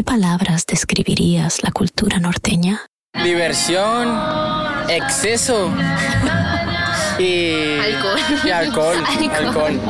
qué 0.00 0.04
palabras 0.04 0.64
describirías 0.66 1.62
la 1.62 1.72
cultura 1.72 2.18
norteña? 2.18 2.86
Diversión, 3.22 4.08
exceso 4.88 5.70
y 7.18 7.78
Alcohol. 7.78 8.20
y 8.42 8.50
alcohol, 8.50 8.96
alcohol. 9.38 9.80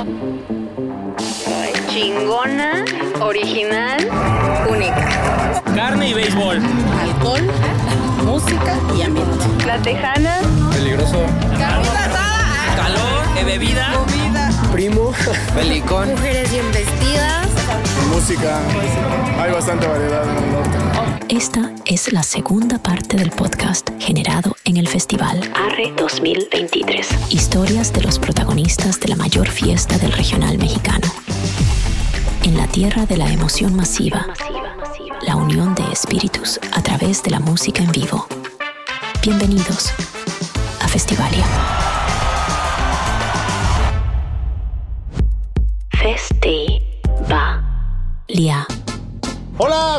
Chingona, 1.91 2.84
original, 3.20 4.09
única. 4.68 5.62
Carne 5.77 6.09
y 6.09 6.14
béisbol. 6.14 6.61
alcohol, 7.02 7.42
música 8.24 8.74
y 8.98 9.02
ambiente. 9.02 9.45
La 9.64 9.79
Tejana, 9.80 10.40
Peligroso. 10.72 11.24
calor, 12.77 13.34
de 13.36 13.45
bebida. 13.45 13.92
Primo. 14.72 15.12
Pelicón. 15.54 16.08
mujeres 16.11 16.50
bien 16.50 16.67
vestidas. 16.72 17.50
Música. 18.08 18.60
Hay 19.38 19.52
bastante 19.52 19.86
variedad 19.86 20.29
en 20.29 20.44
el 20.44 20.52
norte. 20.52 20.79
Esta 21.29 21.72
es 21.84 22.12
la 22.12 22.22
segunda 22.22 22.79
parte 22.79 23.16
del 23.16 23.30
podcast 23.30 23.90
generado 23.98 24.56
en 24.64 24.76
el 24.76 24.88
festival 24.88 25.40
Arre 25.54 25.93
2023. 25.96 27.08
Historias 27.30 27.93
de 27.93 28.02
los 28.02 28.18
protagonistas 28.18 28.98
de 29.00 29.08
la 29.08 29.16
mayor 29.16 29.48
fiesta 29.48 29.96
del 29.98 30.12
regional 30.12 30.58
mexicano. 30.58 31.06
En 32.44 32.56
la 32.56 32.66
tierra 32.66 33.06
de 33.06 33.16
la 33.16 33.30
emoción 33.30 33.74
masiva, 33.74 34.27
la 35.22 35.36
unión 35.36 35.74
de 35.74 35.84
espíritus 35.92 36.58
a 36.72 36.82
través 36.82 37.22
de 37.22 37.30
la 37.30 37.41
música 37.41 37.82
en 37.82 37.92
vivo. 37.92 38.27
Bienvenidos 39.22 39.92
a 40.80 40.88
Festivalia. 40.88 41.89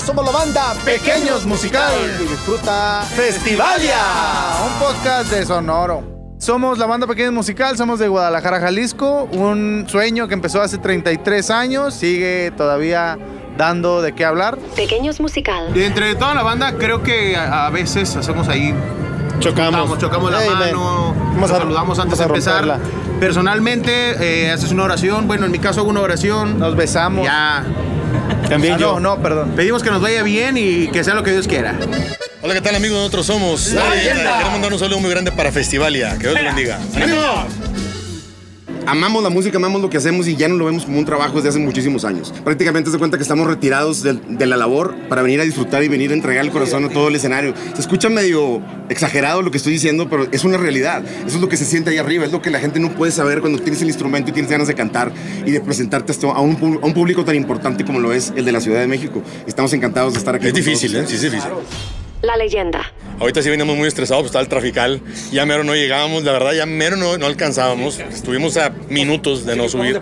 Somos 0.05 0.25
la 0.25 0.31
banda 0.31 0.73
Pequeños 0.83 1.45
Musical 1.45 1.93
y 2.19 2.23
disfruta 2.23 3.01
Festivalia, 3.15 3.95
un 4.65 4.79
podcast 4.79 5.31
de 5.31 5.45
Sonoro. 5.45 6.03
Somos 6.37 6.77
la 6.79 6.85
banda 6.87 7.05
Pequeños 7.07 7.33
Musical, 7.33 7.77
somos 7.77 7.99
de 7.99 8.07
Guadalajara, 8.07 8.59
Jalisco, 8.59 9.29
un 9.31 9.85
sueño 9.87 10.27
que 10.27 10.33
empezó 10.33 10.61
hace 10.61 10.77
33 10.79 11.49
años, 11.51 11.93
sigue 11.93 12.51
todavía 12.57 13.17
dando 13.57 14.01
de 14.01 14.13
qué 14.13 14.25
hablar. 14.25 14.57
Pequeños 14.75 15.19
Musical. 15.19 15.71
De 15.73 15.85
entre 15.85 16.15
toda 16.15 16.33
la 16.33 16.43
banda, 16.43 16.73
creo 16.77 17.03
que 17.03 17.35
a, 17.35 17.67
a 17.67 17.69
veces 17.69 18.15
hacemos 18.15 18.47
ahí. 18.47 18.73
Chocamos, 19.39 19.97
chocamos 19.97 20.31
la 20.31 20.43
Ey, 20.43 20.49
ven. 20.49 20.59
mano, 20.75 21.15
nos 21.35 21.49
saludamos 21.49 21.99
antes 21.99 22.17
de 22.17 22.25
empezar. 22.25 22.65
romperla. 22.65 22.79
Personalmente, 23.19 23.91
eh, 24.19 24.51
haces 24.51 24.71
una 24.71 24.83
oración. 24.83 25.27
Bueno, 25.27 25.45
en 25.45 25.51
mi 25.51 25.59
caso 25.59 25.81
hago 25.81 25.89
una 25.89 26.01
oración. 26.01 26.59
Nos 26.59 26.75
besamos. 26.75 27.25
Ya. 27.25 27.63
Ah, 28.53 28.77
no, 28.77 28.99
no, 28.99 29.21
perdón. 29.21 29.53
Pedimos 29.55 29.81
que 29.81 29.89
nos 29.89 30.01
vaya 30.01 30.23
bien 30.23 30.57
y 30.57 30.89
que 30.89 31.03
sea 31.03 31.13
lo 31.13 31.23
que 31.23 31.31
Dios 31.31 31.47
quiera. 31.47 31.73
Hola, 32.41 32.53
¿qué 32.53 32.61
tal 32.61 32.75
amigos? 32.75 32.97
Nosotros 32.97 33.25
somos 33.25 33.71
La. 33.71 33.89
Queremos 33.91 34.51
mandar 34.51 34.73
un 34.73 34.79
saludo 34.79 34.99
muy 34.99 35.09
grande 35.09 35.31
para 35.31 35.51
Festivalia. 35.51 36.17
Que 36.17 36.27
Dios 36.27 36.33
los 36.33 36.43
bendiga. 36.43 36.79
Amamos 38.85 39.23
la 39.23 39.29
música, 39.29 39.57
amamos 39.57 39.81
lo 39.81 39.89
que 39.89 39.97
hacemos 39.97 40.27
y 40.27 40.35
ya 40.35 40.47
no 40.47 40.55
lo 40.55 40.65
vemos 40.65 40.85
como 40.85 40.99
un 40.99 41.05
trabajo 41.05 41.35
desde 41.35 41.49
hace 41.49 41.59
muchísimos 41.59 42.03
años. 42.03 42.33
Prácticamente 42.43 42.89
se 42.89 42.97
cuenta 42.97 43.17
que 43.17 43.23
estamos 43.23 43.47
retirados 43.47 44.01
de, 44.03 44.45
la 44.45 44.57
labor 44.57 44.95
para 45.07 45.21
venir 45.21 45.39
a 45.39 45.43
disfrutar 45.43 45.83
y 45.83 45.87
venir 45.87 46.11
a 46.11 46.13
entregar 46.13 46.43
el 46.43 46.51
corazón 46.51 46.85
a 46.85 46.89
todo 46.89 47.07
el 47.07 47.15
escenario. 47.15 47.53
Se 47.73 47.81
escucha 47.81 48.09
medio 48.09 48.61
exagerado 48.89 49.41
lo 49.41 49.51
que 49.51 49.57
estoy 49.57 49.73
diciendo, 49.73 50.09
pero 50.09 50.27
es 50.31 50.43
una 50.43 50.57
realidad. 50.57 51.03
Eso 51.25 51.35
es 51.35 51.41
lo 51.41 51.47
que 51.47 51.57
se 51.57 51.65
siente 51.65 51.91
ahí 51.91 51.97
arriba, 51.97 52.25
es 52.25 52.31
lo 52.31 52.41
que 52.41 52.49
la 52.49 52.59
gente 52.59 52.79
no 52.79 52.93
puede 52.93 53.11
saber 53.11 53.41
cuando 53.41 53.59
tienes 53.59 53.81
el 53.81 53.87
instrumento 53.87 54.31
y 54.31 54.33
tienes 54.33 54.51
ganas 54.51 54.67
de 54.67 54.73
cantar 54.73 55.11
y 55.45 55.51
de 55.51 55.61
presentarte 55.61 56.11
esto 56.11 56.31
a 56.31 56.41
un, 56.41 56.79
a 56.81 56.85
un 56.85 56.93
público 56.93 57.23
tan 57.23 57.35
importante 57.35 57.85
como 57.85 57.99
lo 57.99 58.11
es 58.11 58.33
el 58.35 58.45
de 58.45 58.51
la 58.51 58.61
Ciudad 58.61 58.79
de 58.79 58.87
México. 58.87 59.21
Estamos 59.45 59.71
encantados 59.73 60.13
de 60.13 60.19
estar 60.19 60.35
aquí. 60.35 60.47
Es 60.47 60.53
con 60.53 60.61
difícil, 60.61 60.95
¿eh? 60.95 61.05
Sí, 61.07 61.15
es 61.15 61.21
difícil. 61.21 61.51
La 62.21 62.37
leyenda. 62.37 62.91
Ahorita 63.19 63.41
sí 63.43 63.49
veníamos 63.49 63.77
muy 63.77 63.87
estresados, 63.87 64.21
pues 64.23 64.29
estaba 64.29 64.41
el 64.43 64.49
trafical. 64.49 65.01
Ya 65.31 65.45
mero 65.45 65.63
no 65.63 65.75
llegábamos, 65.75 66.23
la 66.23 66.31
verdad, 66.31 66.53
ya 66.53 66.65
mero 66.65 66.95
no, 66.97 67.17
no 67.17 67.25
alcanzábamos. 67.27 67.99
Estuvimos 67.99 68.57
a 68.57 68.71
minutos 68.89 69.45
de 69.45 69.55
no 69.55 69.69
subir. 69.69 70.01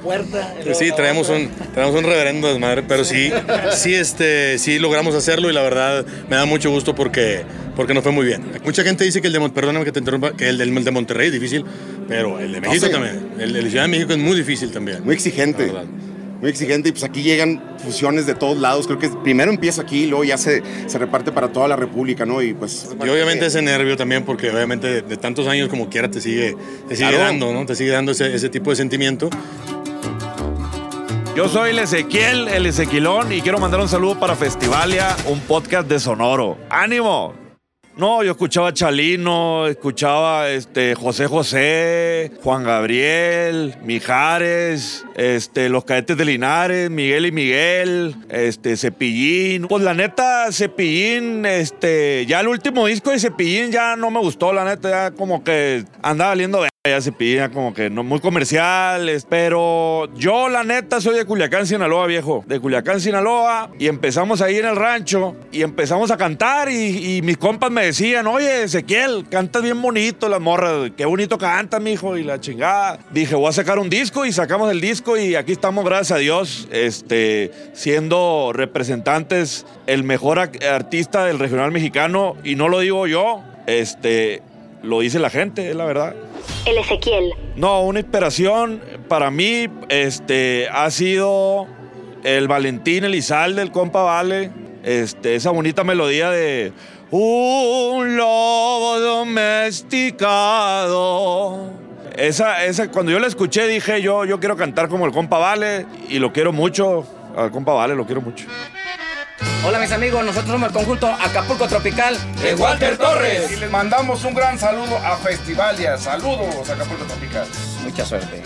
Sí, 0.74 0.91
traemos 0.96 1.28
un, 1.30 1.50
traemos 1.74 1.96
un 1.96 2.03
reverendo 2.03 2.47
desmadre, 2.50 2.84
pero 2.84 3.03
sí, 3.03 3.31
sí, 3.74 3.94
este, 3.94 4.57
sí 4.57 4.80
logramos 4.80 5.16
hacerlo 5.16 5.50
y 5.50 5.53
la 5.53 5.62
verdad 5.62 6.06
me 6.30 6.35
da 6.38 6.46
mucho 6.46 6.69
gusto 6.72 6.96
porque, 6.96 7.44
porque 7.75 7.94
nos 7.94 8.03
fue 8.03 8.12
muy 8.13 8.25
bien. 8.25 8.41
Mucha 8.63 8.84
gente 8.84 9.03
dice 9.03 9.22
que 9.22 9.28
el 9.28 9.34
de, 9.34 9.50
perdóname 9.50 9.84
que 9.86 9.91
te 9.91 10.00
interrumpa, 10.00 10.31
que 10.34 10.47
el 10.50 10.57
del- 10.57 10.78
el 10.78 10.84
de 10.86 10.91
Monterrey 10.91 11.28
es 11.28 11.34
difícil, 11.34 11.66
pero 12.07 12.40
el 12.40 12.51
de 12.53 12.62
México 12.62 12.86
sí. 12.86 12.91
también. 12.91 13.31
El 13.38 13.51
de 13.53 13.69
Ciudad 13.69 13.84
de 13.84 13.90
México 13.90 14.12
es 14.13 14.19
muy 14.19 14.36
difícil 14.38 14.72
también. 14.72 15.03
Muy 15.03 15.13
exigente. 15.16 15.68
La 15.68 15.74
verdad. 15.74 15.86
Muy 16.39 16.50
exigente 16.51 16.89
y 16.89 16.91
pues 16.94 17.03
aquí 17.03 17.22
llegan 17.22 17.61
fusiones 17.83 18.25
de 18.25 18.33
todos 18.33 18.57
lados. 18.57 18.88
Creo 18.88 18.97
que 18.97 19.09
primero 19.09 19.51
empieza 19.51 19.81
aquí 19.81 20.03
y 20.03 20.07
luego 20.07 20.23
ya 20.23 20.38
se, 20.38 20.63
se 20.88 20.97
reparte 20.97 21.31
para 21.33 21.50
toda 21.50 21.67
la 21.67 21.75
República, 21.75 22.25
¿no? 22.25 22.41
Y 22.41 22.53
pues... 22.53 22.89
Y 23.03 23.09
obviamente 23.09 23.45
ese 23.47 23.61
nervio 23.61 23.97
también, 23.97 24.23
porque 24.23 24.50
obviamente 24.50 24.88
de, 24.88 25.01
de 25.01 25.17
tantos 25.17 25.47
años 25.47 25.67
como 25.67 25.89
quiera 25.89 26.09
te 26.09 26.22
sigue, 26.22 26.55
te 26.88 26.95
sigue 26.95 27.09
Claro. 27.09 27.25
dando, 27.25 27.53
¿no? 27.53 27.66
Te 27.66 27.75
sigue 27.75 27.89
dando 27.91 28.13
ese, 28.13 28.33
ese 28.33 28.47
tipo 28.50 28.69
de 28.69 28.77
sentimiento. 28.77 29.29
Yo 31.35 31.47
soy 31.47 31.69
el 31.72 31.79
Ezequiel, 31.79 32.47
el 32.50 32.66
Ezequilón, 32.66 33.31
y 33.31 33.41
quiero 33.41 33.59
mandar 33.59 33.79
un 33.79 33.88
saludo 33.88 34.19
para 34.19 34.35
Festivalia, 34.35 35.16
un 35.25 35.39
podcast 35.41 35.88
de 35.88 36.00
Sonoro. 36.00 36.57
¡Ánimo! 36.69 37.33
No, 37.99 38.23
yo 38.23 38.31
escuchaba 38.31 38.71
Chalino, 38.73 39.67
escuchaba 39.67 40.49
este, 40.49 40.95
José 40.95 41.27
José, 41.27 42.31
Juan 42.41 42.63
Gabriel, 42.63 43.75
Mijares, 43.83 45.05
este, 45.17 45.67
los 45.67 45.83
cadetes 45.83 46.15
de 46.15 46.23
Linares, 46.23 46.89
Miguel 46.89 47.25
y 47.25 47.33
Miguel, 47.33 48.15
este, 48.29 48.77
Cepillín. 48.77 49.67
Pues 49.67 49.83
la 49.83 49.93
neta, 49.93 50.49
Cepillín, 50.53 51.45
este, 51.45 52.25
ya 52.25 52.39
el 52.39 52.47
último 52.47 52.88
disco 52.88 53.11
de 53.11 53.19
Cepillín 53.19 53.69
ya 53.69 53.97
no 53.97 54.09
me 54.11 54.21
gustó, 54.21 54.53
la 54.53 54.63
neta, 54.63 54.89
ya 54.89 55.11
como 55.11 55.43
que 55.43 55.83
andaba 56.01 56.29
valiendo 56.29 56.69
ya 56.88 57.01
Cepillín, 57.01 57.40
ya 57.40 57.50
como 57.50 57.73
que 57.73 57.90
no 57.90 58.06
muy 58.06 58.22
comerciales, 58.22 59.28
pero 59.29 60.07
yo 60.16 60.47
la 60.47 60.63
neta 60.63 61.01
soy 61.01 61.17
de 61.17 61.25
Culiacán, 61.25 61.67
Sinaloa, 61.67 62.07
viejo, 62.07 62.45
de 62.47 62.57
Culiacán, 62.57 63.01
Sinaloa, 63.01 63.69
y 63.78 63.88
empezamos 63.88 64.40
ahí 64.40 64.59
en 64.59 64.66
el 64.66 64.78
rancho 64.78 65.35
y 65.51 65.62
empezamos 65.62 66.09
a 66.09 66.16
cantar 66.16 66.72
y, 66.72 67.22
mis 67.22 67.38
compas 67.38 67.69
me 67.69 67.84
decían, 67.84 68.28
oye, 68.28 68.63
Ezequiel, 68.63 69.28
cantas 69.29 69.62
bien 69.62 69.81
bonito, 69.81 70.29
las 70.29 70.39
morras, 70.39 70.91
qué 70.95 71.03
bonito 71.03 71.38
canta, 71.38 71.81
mijo, 71.81 72.16
y 72.16 72.23
la 72.23 72.39
chingada. 72.39 72.97
Dije, 73.12 73.35
voy 73.35 73.50
a 73.50 73.51
sacar 73.51 73.78
un 73.78 73.89
disco 73.89 74.25
y 74.25 74.31
sacamos 74.31 74.72
el 74.72 74.79
disco 74.79 75.18
y 75.18 75.35
aquí 75.35 75.51
estamos, 75.51 75.84
gracias 75.84 76.16
a 76.16 76.19
Dios, 76.22 76.69
este, 76.72 77.51
siendo 77.73 78.51
representantes, 78.53 79.66
el 79.85 80.06
mejor 80.06 80.39
artista 80.39 81.25
del 81.25 81.39
regional 81.39 81.73
mexicano, 81.73 82.38
y 82.45 82.56
no 82.56 82.69
lo 82.69 82.79
digo 82.79 83.06
yo, 83.06 83.44
este, 83.68 84.41
lo 84.81 85.01
dice 85.01 85.19
la 85.19 85.29
gente, 85.29 85.69
es 85.69 85.75
la 85.75 85.84
verdad. 85.84 86.16
El 86.65 86.77
Ezequiel. 86.77 87.33
No, 87.55 87.81
una 87.81 87.99
inspiración 87.99 88.81
para 89.07 89.31
mí 89.31 89.67
este, 89.89 90.67
ha 90.71 90.91
sido 90.91 91.67
el 92.23 92.47
Valentín 92.47 93.03
Elizalde, 93.03 93.61
el 93.61 93.71
compa 93.71 94.03
Vale. 94.03 94.51
Este, 94.83 95.35
esa 95.35 95.51
bonita 95.51 95.83
melodía 95.83 96.29
de 96.29 96.71
Un 97.11 98.15
lobo 98.17 98.99
domesticado. 98.99 99.99
Esa, 102.15 102.65
esa, 102.65 102.89
cuando 102.91 103.11
yo 103.11 103.19
la 103.19 103.27
escuché 103.27 103.67
dije 103.67 104.01
yo, 104.01 104.25
yo 104.25 104.39
quiero 104.39 104.57
cantar 104.57 104.89
como 104.89 105.05
el 105.05 105.11
compa 105.11 105.37
Vale 105.37 105.85
y 106.09 106.19
lo 106.19 106.33
quiero 106.33 106.51
mucho. 106.53 107.05
Al 107.35 107.51
compa 107.51 107.73
Vale 107.73 107.95
lo 107.95 108.05
quiero 108.05 108.21
mucho. 108.21 108.45
Hola 109.66 109.79
mis 109.79 109.91
amigos, 109.91 110.23
nosotros 110.23 110.51
somos 110.51 110.67
el 110.69 110.73
conjunto 110.73 111.07
Acapulco 111.07 111.67
Tropical 111.67 112.17
de 112.41 112.55
Walter 112.55 112.97
Torres. 112.97 113.51
Y 113.51 113.57
les 113.57 113.69
mandamos 113.69 114.23
un 114.23 114.33
gran 114.33 114.57
saludo 114.57 114.97
a 114.97 115.17
Festivalia. 115.17 115.97
Saludos, 115.97 116.69
Acapulco 116.69 117.03
Tropical. 117.05 117.47
Mucha 117.83 118.05
suerte. 118.05 118.41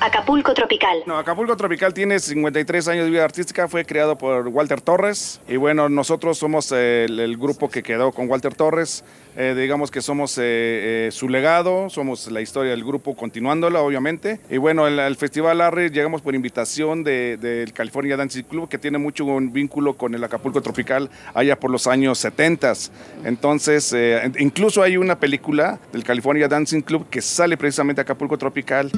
Acapulco 0.00 0.54
Tropical. 0.54 0.98
No, 1.06 1.18
Acapulco 1.18 1.56
Tropical 1.56 1.92
tiene 1.92 2.20
53 2.20 2.86
años 2.88 3.04
de 3.06 3.10
vida 3.10 3.24
artística, 3.24 3.66
fue 3.66 3.84
creado 3.84 4.16
por 4.16 4.46
Walter 4.46 4.80
Torres 4.80 5.40
y 5.48 5.56
bueno, 5.56 5.88
nosotros 5.88 6.38
somos 6.38 6.72
eh, 6.72 7.06
el, 7.08 7.36
grupo 7.36 7.68
que 7.68 7.82
quedó 7.82 8.12
con 8.12 8.28
Walter 8.28 8.54
Torres, 8.54 9.04
Eh, 9.40 9.54
digamos 9.54 9.92
que 9.92 10.00
somos 10.00 10.36
eh, 10.40 11.10
su 11.12 11.28
legado, 11.28 11.88
somos 11.90 12.28
la 12.28 12.40
historia 12.40 12.72
del 12.72 12.82
grupo 12.82 13.14
continuándola 13.14 13.80
obviamente 13.82 14.40
y 14.50 14.56
bueno, 14.56 14.88
el, 14.88 14.98
el 14.98 15.14
Festival 15.14 15.60
Arre 15.60 15.90
llegamos 15.90 16.22
por 16.22 16.34
invitación 16.34 17.04
de- 17.04 17.36
del 17.36 17.72
California 17.72 18.16
Dancing 18.16 18.42
Club 18.44 18.68
que 18.68 18.78
tiene 18.78 18.98
mucho 18.98 19.24
un 19.26 19.52
vínculo 19.52 19.94
con 19.96 20.12
el 20.14 20.24
Acapulco 20.24 20.60
Tropical 20.60 21.08
allá 21.34 21.54
por 21.56 21.70
los 21.70 21.86
años 21.86 22.18
70. 22.18 22.72
Entonces, 23.24 23.94
incluso 24.38 24.82
hay 24.82 24.96
una 24.96 25.14
película 25.20 25.78
del 25.92 26.02
California 26.02 26.48
Dancing 26.48 26.82
Club 26.82 27.06
que 27.08 27.20
sale 27.22 27.56
precisamente 27.56 28.00
a 28.00 28.02
Acapulco 28.02 28.36
Tropical. 28.38 28.90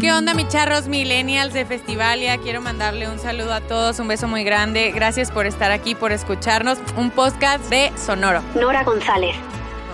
¿Qué 0.00 0.12
onda, 0.12 0.34
mis 0.34 0.48
charros 0.48 0.88
millennials 0.88 1.54
de 1.54 1.64
Festivalia? 1.64 2.36
Quiero 2.36 2.60
mandarle 2.60 3.08
un 3.08 3.18
saludo 3.18 3.54
a 3.54 3.62
todos, 3.62 3.98
un 3.98 4.08
beso 4.08 4.28
muy 4.28 4.44
grande. 4.44 4.92
Gracias 4.94 5.30
por 5.30 5.46
estar 5.46 5.70
aquí, 5.70 5.94
por 5.94 6.12
escucharnos. 6.12 6.78
Un 6.98 7.10
podcast 7.10 7.64
de 7.70 7.90
Sonoro. 7.96 8.42
Nora 8.54 8.84
González. 8.84 9.36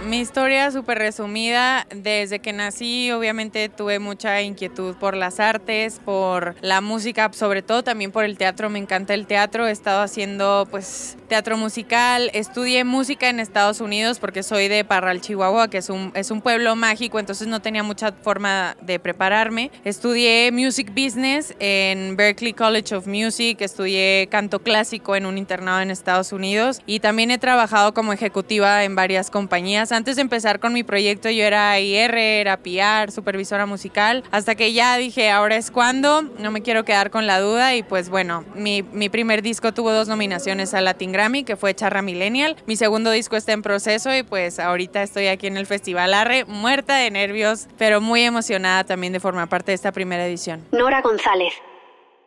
Mi 0.05 0.21
historia 0.21 0.71
súper 0.71 0.99
resumida, 0.99 1.87
desde 1.95 2.41
que 2.41 2.53
nací 2.53 3.11
obviamente 3.13 3.69
tuve 3.69 3.99
mucha 3.99 4.43
inquietud 4.43 4.97
por 4.97 5.17
las 5.17 5.41
artes, 5.41 6.01
por 6.05 6.55
la 6.61 6.81
música, 6.81 7.31
sobre 7.33 7.63
todo 7.63 7.83
también 7.83 8.13
por 8.13 8.25
el 8.25 8.37
teatro, 8.37 8.71
me 8.71 8.79
encanta 8.79 9.15
el 9.15 9.27
teatro, 9.27 9.67
he 9.67 9.71
estado 9.71 10.03
haciendo 10.03 10.67
pues 10.71 11.17
teatro 11.29 11.57
musical, 11.57 12.31
estudié 12.35 12.85
música 12.85 13.29
en 13.29 13.41
Estados 13.41 13.81
Unidos 13.81 14.19
porque 14.19 14.43
soy 14.43 14.69
de 14.69 14.85
Parral, 14.85 15.21
Chihuahua, 15.21 15.69
que 15.69 15.79
es 15.79 15.89
un, 15.89 16.13
es 16.15 16.31
un 16.31 16.43
pueblo 16.43 16.77
mágico, 16.77 17.19
entonces 17.19 17.49
no 17.49 17.61
tenía 17.61 17.83
mucha 17.83 18.13
forma 18.13 18.77
de 18.81 18.99
prepararme. 18.99 19.71
Estudié 19.85 20.51
music 20.53 20.93
business 20.95 21.55
en 21.59 22.17
Berklee 22.17 22.55
College 22.55 22.95
of 22.95 23.07
Music, 23.07 23.61
estudié 23.61 24.27
canto 24.31 24.59
clásico 24.59 25.17
en 25.17 25.27
un 25.27 25.39
internado 25.39 25.81
en 25.81 25.91
Estados 25.91 26.33
Unidos. 26.33 26.81
Y 26.87 27.01
también 27.01 27.31
he 27.31 27.39
trabajado 27.39 27.95
como 27.95 28.13
ejecutiva 28.13 28.85
en 28.85 28.95
varias 28.95 29.31
compañías. 29.31 29.92
Antes 29.93 30.17
de 30.17 30.23
empezar 30.23 30.59
con 30.59 30.73
mi 30.73 30.85
proyecto 30.85 31.29
yo 31.29 31.45
era 31.45 31.79
IR, 31.79 32.17
era 32.17 32.57
PR, 32.57 33.11
supervisora 33.13 33.67
musical, 33.67 34.25
hasta 34.31 34.55
que 34.55 34.73
ya 34.73 34.97
dije, 34.97 35.31
ahora 35.31 35.57
es 35.57 35.71
cuando, 35.71 36.23
no 36.23 36.51
me 36.51 36.63
quiero 36.63 36.85
quedar 36.85 37.11
con 37.11 37.27
la 37.27 37.41
duda 37.41 37.75
y 37.75 37.83
pues 37.83 38.09
bueno, 38.09 38.45
mi, 38.55 38.83
mi 38.83 39.09
primer 39.09 39.43
disco 39.43 39.73
tuvo 39.73 39.93
dos 39.93 40.09
nominaciones 40.09 40.75
al 40.75 40.87
Latin 40.87 41.13
Grammy, 41.13 41.45
que 41.45 41.57
fue 41.57 41.75
Charra 41.75 42.03
Millennial. 42.03 42.57
Mi 42.67 42.77
segundo 42.77 43.11
disco 43.11 43.37
está 43.37 43.53
en 43.53 43.63
proceso 43.63 44.15
y 44.15 44.23
pues 44.23 44.59
ahorita 44.59 45.03
estoy 45.03 45.27
aquí 45.27 45.47
en 45.47 45.57
el 45.57 45.67
Festival 45.67 46.15
Arre, 46.15 46.45
muerta 46.47 46.97
de 46.97 47.11
nervios, 47.11 47.69
pero 47.79 48.01
muy 48.01 48.23
emocionada 48.23 48.85
también 48.85 49.13
de 49.13 49.21
formar 49.21 49.49
parte 49.49 49.73
de 49.73 49.77
esta 49.77 49.93
primera 49.93 50.27
edición. 50.27 50.67
Nora 50.73 51.03
González. 51.03 51.53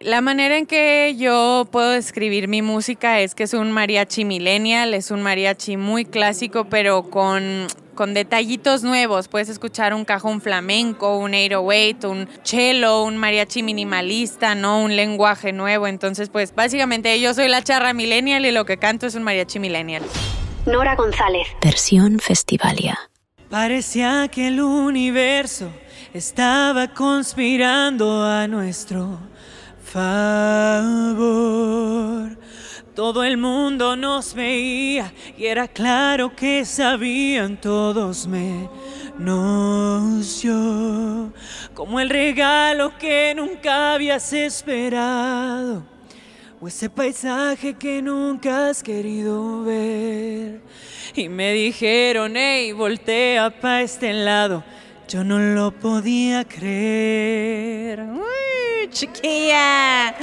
La 0.02 0.20
manera 0.20 0.58
en 0.58 0.66
que 0.66 1.16
yo 1.18 1.68
puedo 1.72 1.92
describir 1.92 2.50
mi 2.50 2.62
música 2.62 3.22
es 3.22 3.34
que 3.34 3.44
es 3.44 3.54
un 3.54 3.72
mariachi 3.72 4.26
millennial, 4.26 4.94
es 4.94 5.10
un 5.10 5.22
mariachi 5.22 5.78
muy 5.78 6.04
clásico, 6.04 6.66
pero 6.66 7.10
con, 7.10 7.68
con 7.96 8.14
detallitos 8.14 8.84
nuevos. 8.84 9.30
Puedes 9.30 9.48
escuchar 9.48 9.94
un 9.94 10.04
cajón 10.04 10.42
flamenco, 10.42 11.18
un 11.18 11.34
808, 11.34 12.10
un 12.10 12.28
cello, 12.44 13.04
un 13.04 13.16
mariachi 13.16 13.64
minimalista, 13.64 14.54
¿no? 14.54 14.82
Un 14.82 14.98
lenguaje 14.98 15.54
nuevo. 15.54 15.88
Entonces, 15.88 16.28
pues 16.28 16.54
básicamente 16.54 17.18
yo 17.22 17.34
soy 17.34 17.48
la 17.48 17.64
charra 17.64 17.94
millennial 17.94 18.46
y 18.46 18.52
lo 18.52 18.66
que 18.66 18.78
canto 18.78 19.08
es 19.08 19.16
un 19.16 19.24
mariachi 19.24 19.60
millennial. 19.60 20.04
Nora 20.66 20.96
González. 20.96 21.48
Versión 21.62 22.20
Festivalia. 22.20 23.00
Parecía 23.50 24.28
que 24.28 24.50
el 24.50 24.60
universo 24.60 25.70
estaba 26.14 26.94
conspirando 26.94 28.26
a 28.26 28.46
nuestro 28.48 29.20
favor. 29.86 31.16
Todo 32.96 33.24
el 33.24 33.38
mundo 33.38 33.96
nos 33.96 34.34
veía 34.34 35.14
y 35.38 35.46
era 35.46 35.68
claro 35.68 36.36
que 36.36 36.66
sabían 36.66 37.60
todos 37.60 38.26
menos 38.26 39.22
yo. 40.42 41.32
Como 41.74 42.00
el 42.00 42.10
regalo 42.10 42.98
que 42.98 43.34
nunca 43.36 43.94
habías 43.94 44.34
esperado. 44.34 45.86
O 46.62 46.70
ese 46.70 46.90
paisaje 46.90 47.74
que 47.74 48.02
nunca 48.02 48.70
has 48.70 48.82
querido 48.82 49.64
ver. 49.64 50.62
Y 51.14 51.28
me 51.28 51.52
dijeron, 51.52 52.38
hey, 52.38 52.72
voltea 52.72 53.60
pa' 53.60 53.82
este 53.82 54.14
lado. 54.14 54.64
Yo 55.10 55.26
no 55.26 55.38
lo 55.38 55.72
podía 55.72 56.46
creer. 56.46 58.00
¡Uy, 58.02 58.55
chiquilla! 58.90 60.08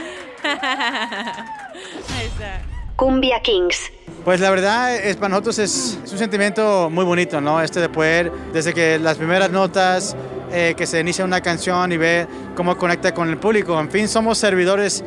Ahí 0.44 2.26
está. 2.26 2.60
Cumbia 2.96 3.40
Kings. 3.40 3.90
Pues 4.24 4.40
la 4.40 4.50
verdad 4.50 4.94
es 4.94 5.16
para 5.16 5.30
nosotros 5.30 5.58
es, 5.58 5.98
es, 6.04 6.12
un 6.12 6.18
sentimiento 6.18 6.88
muy 6.90 7.04
bonito, 7.04 7.40
¿no? 7.40 7.60
Este 7.60 7.80
de 7.80 7.88
poder, 7.88 8.30
desde 8.52 8.72
que 8.72 8.98
las 8.98 9.16
primeras 9.16 9.50
notas, 9.50 10.14
eh, 10.52 10.74
que 10.76 10.86
se 10.86 11.00
inicia 11.00 11.24
una 11.24 11.40
canción 11.40 11.90
y 11.92 11.96
ver 11.96 12.28
cómo 12.54 12.76
conecta 12.76 13.12
con 13.14 13.28
el 13.30 13.38
público. 13.38 13.80
En 13.80 13.90
fin, 13.90 14.06
somos 14.06 14.38
servidores 14.38 15.02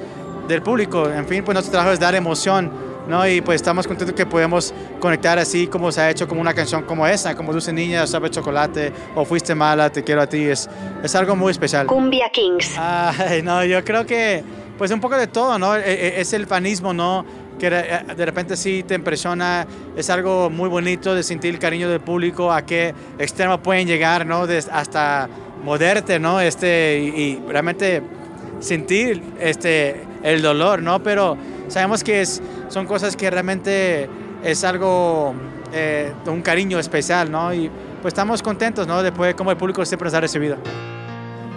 del 0.48 0.62
público. 0.62 1.10
En 1.10 1.28
fin, 1.28 1.44
pues 1.44 1.54
nuestro 1.54 1.72
trabajo 1.72 1.94
es 1.94 2.00
dar 2.00 2.16
emoción, 2.16 2.72
¿no? 3.07 3.28
Y 3.28 3.42
pues 3.42 3.57
estamos 3.57 3.88
contentos 3.88 4.16
que 4.16 4.25
podemos 4.25 4.74
conectar 5.00 5.38
así 5.40 5.68
como 5.68 5.92
se 5.92 6.02
ha 6.02 6.10
hecho 6.10 6.28
como 6.28 6.42
una 6.42 6.54
canción 6.54 6.84
como 6.84 7.06
esa, 7.07 7.36
como 7.36 7.52
Dulce 7.52 7.72
Niña, 7.74 8.06
Sabe 8.07 8.30
Chocolate, 8.30 8.92
o 9.16 9.25
Fuiste 9.25 9.56
Mala, 9.56 9.92
Te 9.92 10.04
Quiero 10.04 10.22
a 10.22 10.28
Ti. 10.28 10.44
Es, 10.44 10.69
es 11.04 11.16
algo 11.16 11.36
muy 11.36 11.52
especial. 11.52 11.88
Cumbia 11.88 12.30
Kings. 12.30 12.75
Ay, 12.78 13.42
no, 13.42 13.63
yo 13.63 13.84
creo 13.84 14.06
que 14.06 14.44
pues 14.78 14.92
un 14.92 15.00
poco 15.00 15.16
de 15.18 15.28
todo, 15.28 15.57
¿no? 15.57 15.75
Es 15.75 16.34
el 16.34 16.48
fanismo, 16.48 16.94
¿no? 16.94 17.25
Que 17.60 17.69
de 17.69 18.25
repente 18.25 18.57
sí 18.57 18.84
te 18.86 18.96
impresiona, 18.96 19.66
es 19.96 20.10
algo 20.10 20.50
muy 20.50 20.68
bonito 20.68 21.16
de 21.16 21.24
sentir 21.24 21.54
el 21.54 21.60
cariño 21.60 21.90
del 21.90 22.01
público, 22.01 22.51
a 22.51 22.66
qué 22.66 22.94
extremo 23.18 23.60
pueden 23.60 23.88
llegar, 23.88 24.25
¿no? 24.25 24.46
De, 24.46 24.58
hasta 24.58 25.30
moderte, 25.63 26.19
¿no? 26.19 26.42
Este, 26.42 27.00
y, 27.00 27.22
y, 27.22 27.44
realmente 27.48 28.01
sentir 28.60 29.24
este, 29.40 30.04
el 30.24 30.42
dolor, 30.42 30.81
¿no? 30.81 31.01
Pero 31.01 31.38
sabemos 31.67 32.03
que 32.03 32.21
es, 32.21 32.41
son 32.69 32.85
cosas 32.85 33.15
que 33.15 33.29
realmente 33.29 34.09
es 34.44 34.63
algo, 34.63 35.33
eh, 35.73 36.13
un 36.27 36.41
cariño 36.41 36.79
especial, 36.79 37.31
¿no? 37.31 37.53
Y 37.53 37.69
pues 38.01 38.13
estamos 38.13 38.41
contentos, 38.41 38.88
¿no? 38.88 39.01
Después 39.01 39.29
de 39.29 39.35
cómo 39.35 39.51
el 39.51 39.57
público 39.57 39.83
siempre 39.85 40.06
nos 40.06 40.13
ha 40.13 40.21
recibido. 40.21 40.57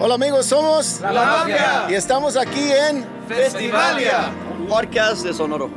Hola 0.01 0.15
amigos, 0.15 0.47
somos 0.47 1.01
La 1.01 1.13
Mafia 1.13 1.87
y 1.91 1.95
estamos 1.95 2.37
aquí 2.37 2.71
en 2.71 3.05
Festivalia, 3.27 4.31
podcast 4.69 5.25
de 5.25 5.35
Sonoro. 5.35 5.71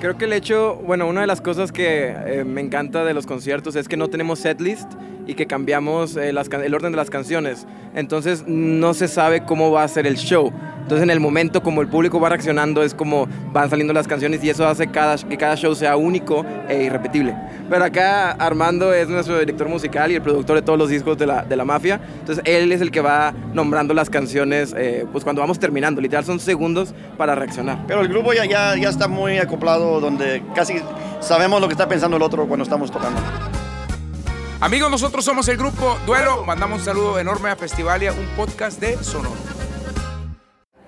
Creo 0.00 0.18
que 0.18 0.24
el 0.24 0.32
hecho, 0.32 0.76
bueno, 0.76 1.06
una 1.06 1.22
de 1.22 1.26
las 1.26 1.40
cosas 1.40 1.70
que 1.72 2.08
eh, 2.08 2.44
me 2.44 2.60
encanta 2.60 3.04
de 3.04 3.14
los 3.14 3.26
conciertos 3.26 3.76
es 3.76 3.88
que 3.88 3.96
no 3.96 4.08
tenemos 4.08 4.38
setlist 4.38 4.90
y 5.26 5.34
que 5.34 5.46
cambiamos 5.46 6.16
eh, 6.16 6.32
las, 6.32 6.48
el 6.48 6.74
orden 6.74 6.92
de 6.92 6.96
las 6.96 7.10
canciones. 7.10 7.66
Entonces 7.94 8.44
no 8.46 8.94
se 8.94 9.08
sabe 9.08 9.44
cómo 9.44 9.70
va 9.70 9.82
a 9.82 9.88
ser 9.88 10.06
el 10.06 10.16
show. 10.16 10.52
Entonces 10.84 11.02
en 11.02 11.10
el 11.10 11.18
momento 11.18 11.62
como 11.62 11.80
el 11.80 11.88
público 11.88 12.20
va 12.20 12.28
reaccionando 12.28 12.82
es 12.82 12.92
como 12.92 13.26
van 13.52 13.70
saliendo 13.70 13.94
las 13.94 14.06
canciones 14.06 14.44
y 14.44 14.50
eso 14.50 14.68
hace 14.68 14.88
cada, 14.88 15.16
que 15.16 15.38
cada 15.38 15.56
show 15.56 15.74
sea 15.74 15.96
único 15.96 16.44
e 16.68 16.84
irrepetible. 16.84 17.34
Pero 17.70 17.86
acá 17.86 18.32
Armando 18.32 18.92
es 18.92 19.08
nuestro 19.08 19.38
director 19.38 19.66
musical 19.66 20.12
y 20.12 20.16
el 20.16 20.20
productor 20.20 20.56
de 20.56 20.62
todos 20.62 20.78
los 20.78 20.90
discos 20.90 21.16
de 21.16 21.26
la, 21.26 21.42
de 21.42 21.56
la 21.56 21.64
mafia. 21.64 21.98
Entonces 22.20 22.44
él 22.46 22.70
es 22.70 22.82
el 22.82 22.90
que 22.90 23.00
va 23.00 23.32
nombrando 23.54 23.94
las 23.94 24.10
canciones 24.10 24.74
eh, 24.76 25.06
pues 25.10 25.24
cuando 25.24 25.40
vamos 25.40 25.58
terminando. 25.58 26.02
Literal 26.02 26.26
son 26.26 26.38
segundos 26.38 26.94
para 27.16 27.34
reaccionar. 27.34 27.78
Pero 27.86 28.02
el 28.02 28.08
grupo 28.08 28.34
ya, 28.34 28.44
ya, 28.44 28.76
ya 28.76 28.90
está 28.90 29.08
muy 29.08 29.38
acoplado 29.38 30.00
donde 30.00 30.42
casi 30.54 30.74
sabemos 31.20 31.62
lo 31.62 31.66
que 31.66 31.72
está 31.72 31.88
pensando 31.88 32.18
el 32.18 32.22
otro 32.22 32.46
cuando 32.46 32.64
estamos 32.64 32.90
tocando. 32.90 33.22
Amigos, 34.60 34.90
nosotros 34.90 35.24
somos 35.24 35.48
el 35.48 35.56
grupo 35.56 35.96
Duelo. 36.04 36.44
Mandamos 36.44 36.80
un 36.80 36.84
saludo 36.84 37.18
enorme 37.18 37.48
a 37.48 37.56
Festivalia, 37.56 38.12
un 38.12 38.26
podcast 38.36 38.78
de 38.80 39.02
Sonoro. 39.02 39.53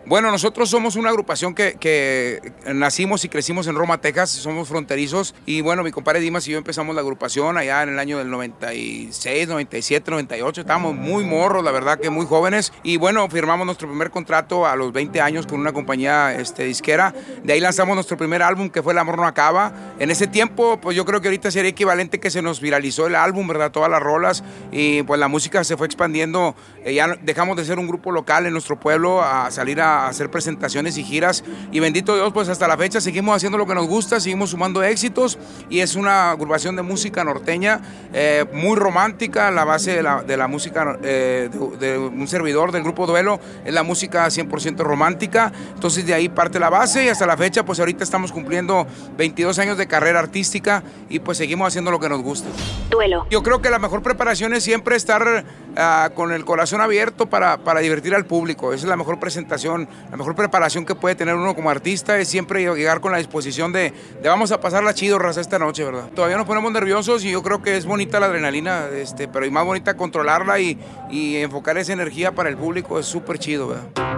Bueno, 0.09 0.31
nosotros 0.31 0.71
somos 0.71 0.95
una 0.95 1.09
agrupación 1.09 1.53
que, 1.53 1.75
que, 1.81 2.53
nacimos 2.73 3.25
y 3.25 3.29
crecimos 3.29 3.67
en 3.67 3.75
Roma, 3.75 4.01
Texas, 4.01 4.31
somos 4.31 4.69
fronterizos. 4.69 5.35
Y 5.47 5.63
bueno, 5.63 5.83
mi 5.83 5.91
compadre 5.91 6.21
Dimas 6.21 6.47
y 6.47 6.53
yo 6.53 6.59
empezamos 6.59 6.95
la 6.95 7.01
agrupación 7.01 7.59
allá 7.59 7.83
en 7.83 7.89
el 7.89 7.99
año 7.99 8.19
del 8.19 8.31
96, 8.31 9.49
97, 9.49 10.09
98, 10.13 10.61
estábamos 10.61 10.95
muy 10.95 11.25
morros, 11.25 11.65
la 11.65 11.73
verdad 11.73 11.99
que 11.99 12.09
muy 12.09 12.25
jóvenes. 12.25 12.73
Y 12.85 12.99
bueno, 12.99 13.29
firmamos 13.29 13.67
nuestro 13.67 13.89
primer 13.89 14.13
contrato 14.13 14.65
a 14.65 14.77
los 14.77 14.93
20 14.93 15.21
años 15.21 15.45
con 15.45 15.59
una 15.59 15.73
compañía 15.73 16.37
este, 16.37 16.63
disquera, 16.63 17.13
de 17.43 17.55
ahí 17.55 17.59
lanzamos 17.59 17.97
nuestro 17.97 18.17
primer 18.17 18.45
álbum 18.45 18.71
que 18.71 18.85
fue 18.85 18.93
El 18.93 19.01
Amor 19.01 19.17
No 19.17 19.27
Acaba, 19.27 19.73
en 19.99 20.11
ese 20.11 20.27
tiempo 20.27 20.79
pues 20.81 20.97
yo 20.97 21.05
creo 21.05 21.21
que 21.21 21.29
ahorita 21.29 21.51
sería 21.51 21.71
equivalente 21.71 22.21
que 22.21 22.31
se 22.31 22.43
nos 22.43 22.61
viralizó 22.61 23.07
el 23.07 23.15
álbum, 23.15 23.47
¿verdad? 23.49 23.71
Todas 23.71 23.91
las 23.91 24.03
rolas 24.03 24.45
y 24.73 25.03
pues 25.05 25.19
la 25.19 25.29
música 25.29 25.65
se 25.65 25.77
fue 25.77 25.87
expandiendo, 25.87 26.55
eh, 26.85 26.95
ya 26.95 27.17
dejamos 27.23 27.57
de 27.57 27.65
ser 27.65 27.79
un 27.79 27.87
grupo 27.87 28.13
local 28.13 28.47
en 28.47 28.53
nuestro 28.53 28.79
pueblo 28.79 29.23
a 29.23 29.51
salir 29.51 29.81
a 29.81 30.09
hacer 30.09 30.31
presentaciones 30.31 30.99
y 30.99 31.05
giras. 31.05 31.45
Y 31.73 31.81
bendito 31.81 32.15
Dios 32.15 32.33
pues 32.33 32.49
hasta 32.49 32.69
la 32.69 32.77
fecha 32.77 33.01
seguimos 33.01 33.37
haciendo 33.37 33.59
lo 33.59 33.67
que 33.67 33.75
nos 33.75 33.87
gusta, 33.87 34.21
seguimos 34.21 34.51
sumando 34.51 34.83
éxitos. 34.83 35.39
Y 35.71 35.81
es 35.81 35.97
una 35.97 36.31
agrupación 36.33 36.77
de 36.77 36.83
música 36.83 37.25
norteña 37.25 37.81
eh, 38.13 38.45
muy 38.53 38.77
romántica, 38.77 39.51
la 39.51 39.65
base 39.65 40.03
de 40.03 40.37
la, 40.37 40.49
música 40.49 40.99
eh, 41.03 41.49
de, 41.79 41.87
de, 41.87 41.99
un 41.99 42.29
servidor 42.29 42.73
del 42.73 42.83
grupo 42.83 43.07
Duelo 43.07 43.41
es 43.65 43.73
la 43.73 43.83
música 43.83 44.27
100% 44.27 44.79
romántica, 44.79 45.53
entonces 45.75 46.07
de 46.07 46.15
ahí 46.15 46.29
parte 46.29 46.59
la 46.59 46.71
base 46.71 47.05
y 47.05 47.09
hasta 47.09 47.27
la 47.27 47.37
fecha 47.37 47.65
pues 47.65 47.81
ahorita 47.81 48.05
estamos 48.05 48.33
cumpliendo 48.33 48.87
22 49.17 49.59
años 49.59 49.79
de 49.79 49.86
carrera 49.87 50.19
artística 50.19 50.83
y 51.09 51.19
pues 51.19 51.39
seguimos 51.39 51.69
haciendo 51.69 51.91
lo 51.91 52.01
que 52.01 52.09
nos 52.09 52.23
gusta. 52.23 52.49
Duelo. 52.91 53.27
Yo 53.31 53.43
creo 53.43 53.61
que 53.61 53.71
la 53.71 53.79
mejor 53.79 54.03
preparación 54.03 54.55
es 54.55 54.65
siempre 54.65 54.97
estar 54.97 55.45
uh, 55.77 56.15
con 56.15 56.33
el 56.33 56.45
corazón 56.45 56.81
abierto 56.81 57.27
para, 57.27 57.59
para 57.59 57.81
divertir 57.81 58.15
al 58.15 58.27
público, 58.27 58.73
esa 58.73 58.85
es 58.85 58.89
la 58.89 58.97
mejor 58.97 59.19
presentación 59.19 59.89
la 60.11 60.17
mejor 60.17 60.35
preparación 60.35 60.85
que 60.85 60.95
puede 60.95 61.15
tener 61.15 61.35
uno 61.35 61.55
como 61.55 61.71
artista 61.71 62.19
es 62.19 62.29
siempre 62.29 62.63
llegar 62.75 63.01
con 63.01 63.13
la 63.13 63.19
disposición 63.19 63.73
de, 63.73 63.93
de 64.23 64.29
vamos 64.29 64.53
a 64.53 64.61
pasarla 64.61 64.95
chido, 64.95 65.19
raza, 65.19 65.41
esta 65.41 65.59
noche, 65.59 65.85
¿verdad? 65.85 66.09
Todavía 66.15 66.37
nos 66.37 66.47
ponemos 66.47 66.73
nerviosos 66.73 67.25
y 67.25 67.31
yo 67.31 67.43
creo 67.43 67.63
que 67.63 67.77
es 67.77 67.87
bonita 67.87 68.21
la 68.21 68.27
adrenalina, 68.27 68.87
este, 68.93 69.29
pero 69.29 69.47
y 69.47 69.51
más 69.51 69.65
bonita 69.65 69.97
controlarla 69.97 70.61
y, 70.61 70.79
y 71.11 71.37
enfocar 71.37 71.79
esa 71.79 71.93
energía 71.93 72.33
para 72.33 72.49
el 72.49 72.57
público 72.57 72.99
es 72.99 73.07
súper 73.07 73.39
chido, 73.39 73.69
¿verdad? 73.69 74.17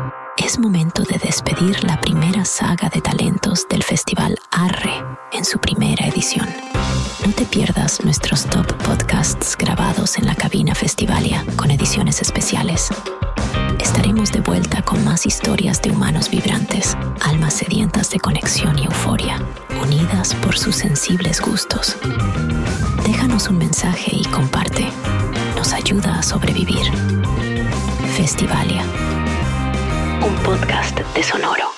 es 0.49 0.59
momento 0.59 1.03
de 1.03 1.19
despedir 1.19 1.85
la 1.85 2.01
primera 2.01 2.43
saga 2.43 2.89
de 2.89 3.03
talentos 3.03 3.67
del 3.69 3.83
Festival 3.83 4.18
pierdas 7.59 8.05
nuestros 8.05 8.47
top 8.47 8.73
podcasts 8.85 9.57
grabados 9.57 10.17
en 10.17 10.27
la 10.27 10.37
cabina 10.37 10.77
Festivalia 10.77 11.45
con 11.57 11.73
ediciones 11.73 12.23
especiales. 12.23 12.89
Estaremos 13.81 14.31
de 14.31 14.39
vuelta 14.39 14.81
con 14.83 15.05
más 15.05 15.27
historias 15.27 15.83
de 15.83 15.91
humanos 15.91 16.31
vibrantes, 16.31 16.97
almas 17.21 17.55
sedientas 17.55 18.11
de 18.11 18.21
conexión 18.21 18.79
y 18.79 18.85
euforia, 18.85 19.43
unidas 19.83 20.37
por 20.37 20.57
sus 20.57 20.77
sensibles 20.77 21.41
gustos. 21.41 21.97
Déjanos 23.05 23.49
un 23.49 23.59
mensaje 23.59 24.13
y 24.15 24.25
comparte. 24.27 24.87
Nos 25.57 25.73
ayuda 25.73 26.21
a 26.21 26.23
sobrevivir. 26.23 26.87
Festivalia. 28.17 28.85
Un 30.25 30.37
podcast 30.45 30.97
de 31.13 31.23
Sonoro. 31.25 31.78